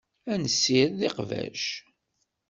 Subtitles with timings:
[0.31, 1.63] Ad nessired iqbac.